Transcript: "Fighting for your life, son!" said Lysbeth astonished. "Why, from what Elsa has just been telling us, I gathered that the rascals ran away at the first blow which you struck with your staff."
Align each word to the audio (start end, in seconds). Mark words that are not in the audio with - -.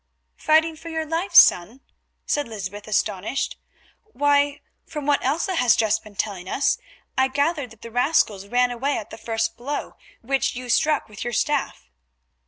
"Fighting 0.39 0.75
for 0.75 0.89
your 0.89 1.05
life, 1.05 1.35
son!" 1.35 1.81
said 2.25 2.47
Lysbeth 2.47 2.87
astonished. 2.87 3.59
"Why, 4.03 4.61
from 4.83 5.05
what 5.05 5.23
Elsa 5.23 5.53
has 5.53 5.75
just 5.75 6.03
been 6.03 6.15
telling 6.15 6.49
us, 6.49 6.79
I 7.19 7.27
gathered 7.27 7.69
that 7.69 7.83
the 7.83 7.91
rascals 7.91 8.47
ran 8.47 8.71
away 8.71 8.97
at 8.97 9.11
the 9.11 9.19
first 9.19 9.55
blow 9.55 9.95
which 10.21 10.55
you 10.55 10.69
struck 10.69 11.07
with 11.07 11.23
your 11.23 11.33
staff." 11.33 11.87